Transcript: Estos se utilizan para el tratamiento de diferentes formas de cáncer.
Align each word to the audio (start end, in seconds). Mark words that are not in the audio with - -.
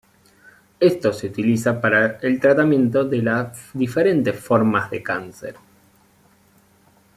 Estos 0.79 1.19
se 1.19 1.27
utilizan 1.27 1.79
para 1.79 2.17
el 2.23 2.39
tratamiento 2.39 3.03
de 3.03 3.51
diferentes 3.75 4.35
formas 4.35 4.89
de 4.89 5.03
cáncer. 5.03 5.55